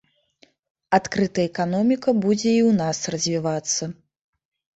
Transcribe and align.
Адкрытая 0.97 1.45
эканоміка 1.49 2.09
будзе 2.25 2.49
і 2.49 2.59
ў 2.63 2.71
нас 2.81 2.97
развівацца. 3.17 3.83